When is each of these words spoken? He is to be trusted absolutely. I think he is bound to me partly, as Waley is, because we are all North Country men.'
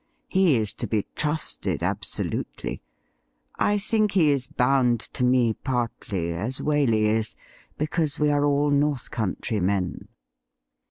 He 0.27 0.55
is 0.57 0.73
to 0.81 0.87
be 0.87 1.05
trusted 1.15 1.83
absolutely. 1.83 2.81
I 3.59 3.77
think 3.77 4.13
he 4.13 4.31
is 4.31 4.47
bound 4.47 4.99
to 4.99 5.23
me 5.23 5.53
partly, 5.53 6.33
as 6.33 6.59
Waley 6.59 7.03
is, 7.03 7.35
because 7.77 8.17
we 8.17 8.31
are 8.31 8.43
all 8.43 8.71
North 8.71 9.11
Country 9.11 9.59
men.' 9.59 10.07